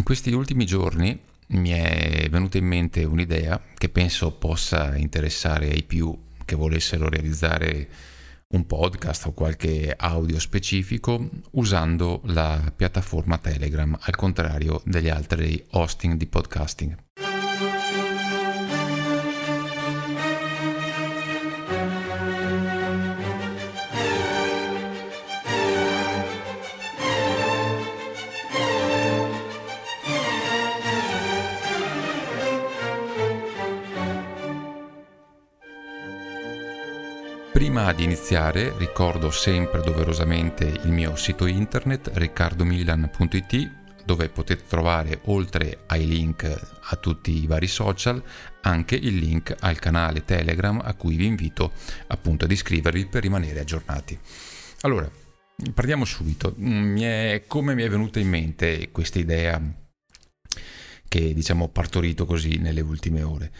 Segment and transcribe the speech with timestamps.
[0.00, 5.82] in questi ultimi giorni mi è venuta in mente un'idea che penso possa interessare ai
[5.82, 7.86] più che volessero realizzare
[8.48, 16.14] un podcast o qualche audio specifico usando la piattaforma Telegram, al contrario degli altri hosting
[16.14, 17.09] di podcasting.
[37.70, 45.84] Prima di iniziare ricordo sempre doverosamente il mio sito internet riccardomilan.it dove potete trovare oltre
[45.86, 46.42] ai link
[46.80, 48.20] a tutti i vari social
[48.62, 51.70] anche il link al canale Telegram a cui vi invito
[52.08, 54.18] appunto ad iscrivervi per rimanere aggiornati.
[54.80, 55.08] Allora,
[55.72, 56.54] partiamo subito.
[56.56, 59.62] Mi è, come mi è venuta in mente questa idea
[61.06, 63.52] che diciamo ho partorito così nelle ultime ore?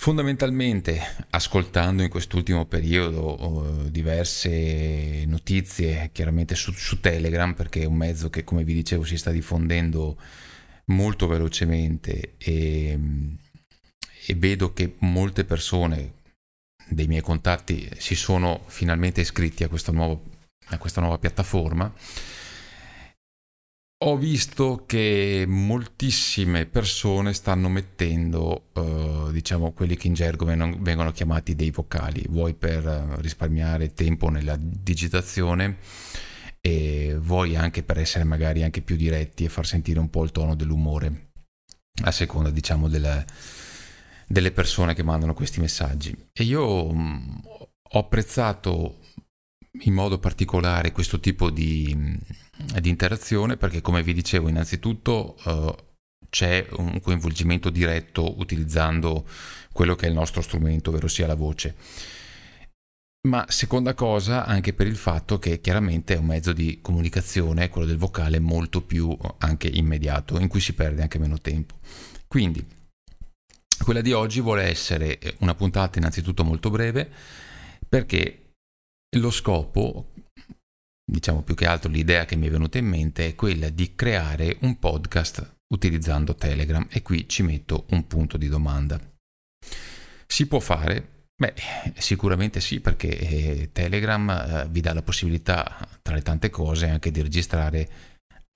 [0.00, 7.96] Fondamentalmente, ascoltando in quest'ultimo periodo oh, diverse notizie, chiaramente su, su, Telegram, perché è un
[7.96, 10.16] mezzo che, come vi dicevo, si sta diffondendo
[10.86, 12.96] molto velocemente e,
[14.24, 16.12] e vedo che molte persone
[16.88, 20.22] dei miei contatti si sono finalmente iscritti a questa, nuovo,
[20.66, 21.92] a questa nuova piattaforma
[24.00, 31.56] ho visto che moltissime persone stanno mettendo, uh, diciamo, quelli che in gergo vengono, chiamati
[31.56, 35.78] dei vocali, vuoi per eh, risparmiare tempo nella digitazione
[36.60, 40.30] e vuoi anche per essere magari anche più diretti e far sentire un po' il
[40.30, 41.30] tono dell'umore,
[42.04, 43.24] a seconda, diciamo, della,
[44.28, 46.16] delle persone che mandano questi messaggi.
[46.32, 47.38] E io mh, mm,
[47.90, 48.98] ho apprezzato
[49.82, 52.18] in modo particolare questo tipo di,
[52.80, 55.74] di interazione perché come vi dicevo innanzitutto uh,
[56.30, 59.26] c'è un coinvolgimento diretto utilizzando
[59.72, 61.76] quello che è il nostro strumento, ovvero sia la voce.
[63.28, 67.86] Ma seconda cosa, anche per il fatto che chiaramente è un mezzo di comunicazione, quello
[67.86, 71.74] del vocale, molto più anche immediato, in cui si perde anche meno tempo.
[72.26, 72.64] Quindi,
[73.82, 77.10] quella di oggi vuole essere una puntata innanzitutto molto breve,
[77.88, 78.47] perché
[79.16, 80.12] lo scopo,
[81.04, 84.58] diciamo più che altro l'idea che mi è venuta in mente è quella di creare
[84.60, 89.00] un podcast utilizzando Telegram e qui ci metto un punto di domanda.
[90.26, 91.26] Si può fare?
[91.40, 91.54] Beh,
[91.96, 97.10] sicuramente sì, perché eh, Telegram eh, vi dà la possibilità, tra le tante cose, anche
[97.10, 97.88] di registrare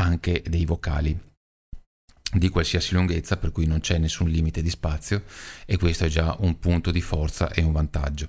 [0.03, 1.19] anche dei vocali
[2.35, 5.23] di qualsiasi lunghezza, per cui non c'è nessun limite di spazio
[5.65, 8.29] e questo è già un punto di forza e un vantaggio.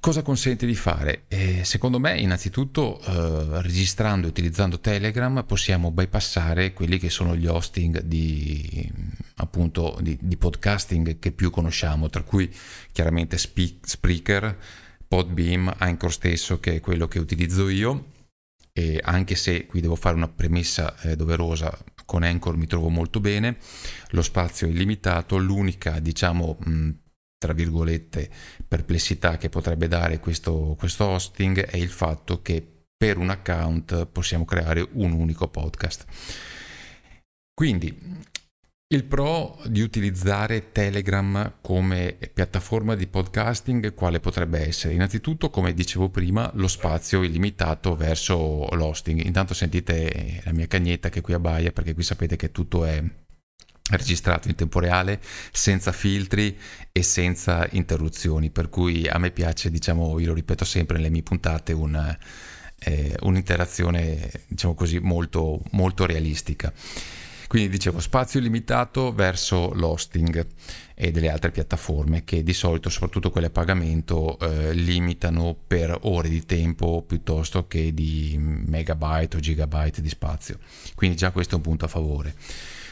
[0.00, 1.24] Cosa consente di fare?
[1.26, 7.46] Eh, secondo me, innanzitutto, eh, registrando e utilizzando Telegram possiamo bypassare quelli che sono gli
[7.46, 8.90] hosting di,
[9.36, 12.48] appunto, di, di podcasting che più conosciamo, tra cui
[12.92, 14.56] chiaramente Spreaker,
[15.08, 18.12] Podbeam, Anchor stesso, che è quello che utilizzo io.
[18.72, 23.18] E anche se qui devo fare una premessa eh, doverosa, con Anchor mi trovo molto
[23.18, 23.56] bene,
[24.10, 26.90] lo spazio è illimitato, l'unica, diciamo, mh,
[27.38, 28.28] tra virgolette,
[28.66, 32.66] perplessità che potrebbe dare questo, questo hosting è il fatto che
[32.96, 36.04] per un account possiamo creare un unico podcast.
[37.54, 38.26] Quindi
[38.90, 44.94] il pro di utilizzare Telegram come piattaforma di podcasting quale potrebbe essere?
[44.94, 49.22] Innanzitutto, come dicevo prima, lo spazio illimitato verso l'hosting.
[49.24, 53.04] Intanto sentite la mia cagnetta che qui abbaia perché qui sapete che tutto è
[53.90, 55.20] registrato in tempo reale,
[55.52, 56.56] senza filtri
[56.92, 61.22] e senza interruzioni, per cui a me piace, diciamo, io lo ripeto sempre nelle mie
[61.22, 62.16] puntate, un,
[62.80, 66.72] eh, un'interazione, diciamo così, molto, molto realistica.
[67.48, 70.46] Quindi dicevo spazio limitato verso l'hosting
[70.94, 76.28] e delle altre piattaforme che di solito, soprattutto quelle a pagamento, eh, limitano per ore
[76.28, 80.58] di tempo piuttosto che di megabyte o gigabyte di spazio.
[80.94, 82.34] Quindi già questo è un punto a favore.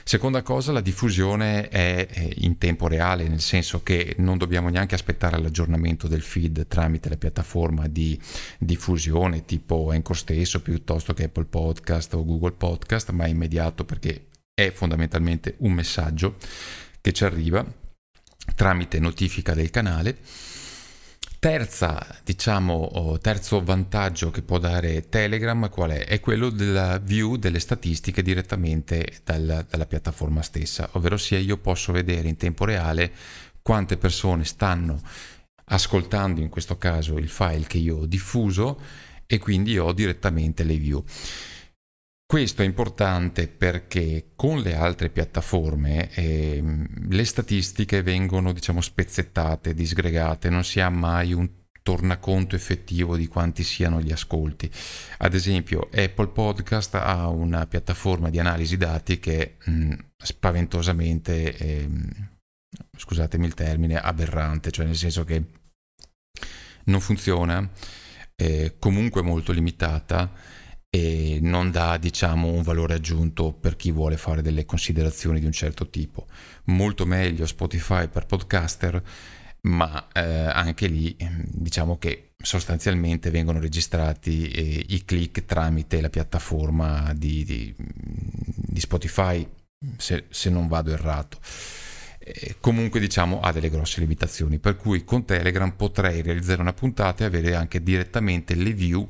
[0.09, 2.07] Seconda cosa, la diffusione è
[2.37, 7.17] in tempo reale, nel senso che non dobbiamo neanche aspettare l'aggiornamento del feed tramite la
[7.17, 8.17] piattaforma di
[8.57, 14.29] diffusione tipo Anchor stesso piuttosto che Apple Podcast o Google Podcast, ma è immediato perché
[14.55, 16.37] è fondamentalmente un messaggio
[17.01, 17.67] che ci arriva
[18.55, 20.19] tramite notifica del canale
[21.47, 26.05] Terza, diciamo, terzo vantaggio che può dare Telegram qual è?
[26.05, 31.93] È quello della view delle statistiche direttamente dal, dalla piattaforma stessa, ovvero sia io posso
[31.93, 33.13] vedere in tempo reale
[33.63, 35.01] quante persone stanno
[35.67, 38.81] ascoltando in questo caso il file che io ho diffuso
[39.25, 41.05] e quindi ho direttamente le view.
[42.29, 46.61] Questo è importante perché con le altre piattaforme eh,
[47.09, 51.49] le statistiche vengono diciamo spezzettate, disgregate, non si ha mai un
[51.85, 54.69] tornaconto effettivo di quanti siano gli ascolti.
[55.19, 61.89] Ad esempio, Apple Podcast ha una piattaforma di analisi dati che mh, spaventosamente, eh,
[62.97, 65.45] scusatemi il termine, aberrante, cioè nel senso che
[66.87, 67.71] non funziona,
[68.35, 70.33] è comunque molto limitata
[70.97, 75.53] e non dà diciamo un valore aggiunto per chi vuole fare delle considerazioni di un
[75.53, 76.27] certo tipo.
[76.65, 79.03] Molto meglio Spotify per podcaster
[79.63, 86.09] ma eh, anche lì ehm, diciamo che sostanzialmente vengono registrati eh, i click tramite la
[86.09, 89.47] piattaforma di, di, di Spotify,
[89.97, 91.39] se, se, non vado errato.
[92.19, 97.25] Eh, comunque diciamo ha delle grosse limitazioni, per cui con Telegram potrei realizzare una puntata
[97.25, 99.07] e avere anche direttamente le view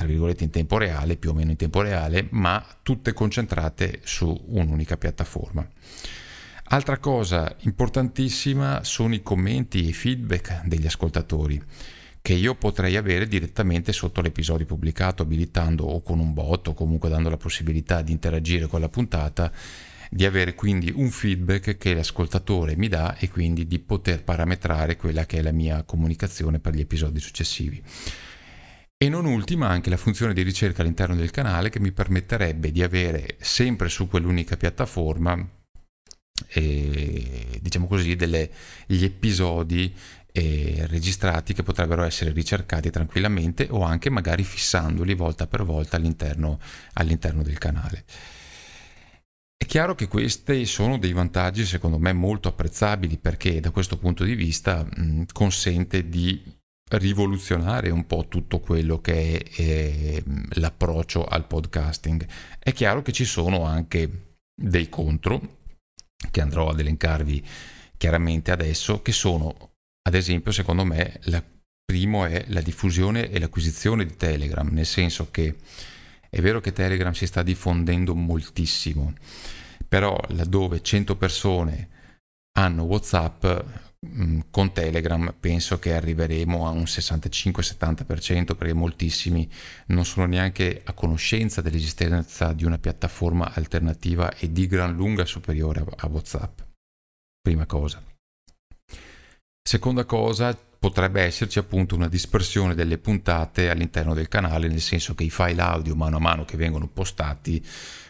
[0.00, 4.34] tra virgolette in tempo reale, più o meno in tempo reale, ma tutte concentrate su
[4.46, 5.68] un'unica piattaforma.
[6.72, 11.62] Altra cosa importantissima sono i commenti e i feedback degli ascoltatori
[12.22, 17.10] che io potrei avere direttamente sotto l'episodio pubblicato abilitando o con un bot o comunque
[17.10, 19.52] dando la possibilità di interagire con la puntata
[20.10, 25.26] di avere quindi un feedback che l'ascoltatore mi dà e quindi di poter parametrare quella
[25.26, 27.82] che è la mia comunicazione per gli episodi successivi.
[29.02, 32.82] E non ultima anche la funzione di ricerca all'interno del canale che mi permetterebbe di
[32.82, 35.42] avere sempre su quell'unica piattaforma
[36.48, 39.94] eh, diciamo così, degli episodi
[40.32, 46.60] eh, registrati che potrebbero essere ricercati tranquillamente o anche magari fissandoli volta per volta all'interno,
[46.92, 48.04] all'interno del canale.
[49.56, 54.24] È chiaro che questi sono dei vantaggi secondo me molto apprezzabili perché da questo punto
[54.24, 56.58] di vista mh, consente di
[56.90, 60.22] rivoluzionare un po' tutto quello che è eh,
[60.54, 62.26] l'approccio al podcasting.
[62.58, 65.58] È chiaro che ci sono anche dei contro,
[66.30, 67.46] che andrò ad elencarvi
[67.96, 69.72] chiaramente adesso, che sono,
[70.02, 71.42] ad esempio, secondo me, la
[71.90, 75.56] primo è la diffusione e l'acquisizione di Telegram, nel senso che
[76.30, 79.12] è vero che Telegram si sta diffondendo moltissimo,
[79.88, 81.88] però laddove 100 persone
[82.52, 83.89] hanno WhatsApp, mm,
[84.50, 89.48] con Telegram penso che arriveremo a un 65-70% perché moltissimi
[89.86, 95.84] non sono neanche a conoscenza dell'esistenza di una piattaforma alternativa e di gran lunga superiore
[95.96, 96.60] a WhatsApp.
[97.42, 98.02] Prima cosa.
[99.62, 105.24] Seconda cosa, potrebbe esserci appunto una dispersione delle puntate all'interno del canale, nel senso che
[105.24, 107.64] i file audio mano a mano che vengono postati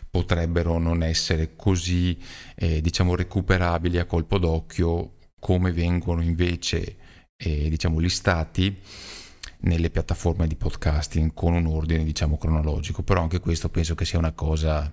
[0.08, 2.18] potrebbero non essere così
[2.56, 6.96] eh, diciamo recuperabili a colpo d'occhio come vengono invece
[7.36, 8.78] eh, diciamo listati
[9.62, 13.02] nelle piattaforme di podcasting con un ordine diciamo cronologico.
[13.02, 14.92] Però anche questo penso che sia una cosa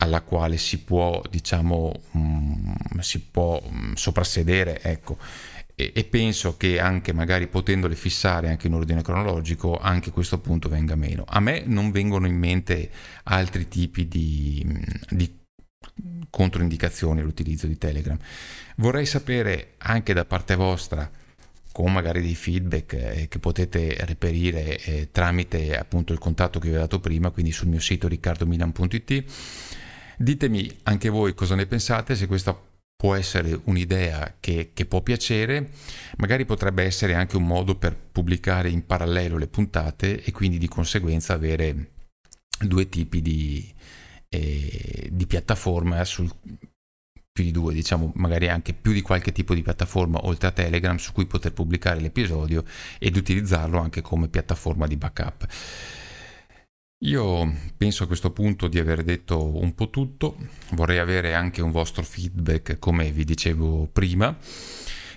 [0.00, 5.16] alla quale si può diciamo mh, mm, si può mh, mm, soprassedere ecco.
[5.80, 10.68] E, e, penso che anche magari potendole fissare anche in ordine cronologico anche questo punto
[10.68, 11.24] venga meno.
[11.26, 12.90] A me non vengono in mente
[13.24, 14.66] altri tipi di,
[15.08, 15.37] di
[16.30, 18.18] controindicazioni all'utilizzo di Telegram.
[18.76, 21.10] Vorrei sapere anche da parte vostra
[21.72, 26.74] con magari dei feedback eh, che potete reperire eh, tramite appunto il contatto che vi
[26.74, 29.24] ho dato prima quindi sul mio sito riccardomilan.it
[30.16, 32.60] Ditemi anche voi cosa ne pensate, se questa
[32.96, 35.70] può essere un'idea che, che, può piacere,
[36.16, 40.66] magari potrebbe essere anche un modo per pubblicare in parallelo le puntate e quindi di
[40.66, 41.90] conseguenza avere
[42.58, 43.72] due tipi di,
[44.28, 46.30] eh, di piattaforma sul,
[47.38, 50.96] più di due, diciamo magari anche più di qualche tipo di piattaforma oltre a Telegram
[50.96, 52.64] su cui poter pubblicare l'episodio
[52.98, 55.46] ed utilizzarlo anche come piattaforma di backup.
[57.04, 60.36] Io penso a questo punto di aver detto un po' tutto,
[60.70, 64.36] vorrei avere anche un vostro feedback come vi dicevo prima,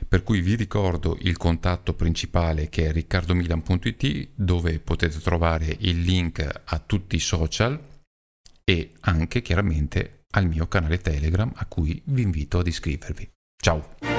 [0.07, 6.47] per cui vi ricordo il contatto principale che è riccardomilan.it dove potete trovare il link
[6.65, 7.89] a tutti i social
[8.71, 13.29] e anche chiaramente al mio canale Telegram a cui vi invito ad iscrivervi.
[13.61, 14.10] Ciao!